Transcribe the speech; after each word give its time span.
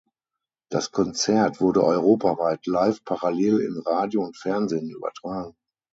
Das 0.71 0.89
Konzert 0.91 1.61
wurde 1.61 1.83
europaweit 1.83 2.65
live 2.65 3.03
parallel 3.05 3.59
in 3.59 3.77
Radio 3.85 4.23
und 4.23 4.35
Fernsehen 4.35 4.89
übertragen. 4.89 5.55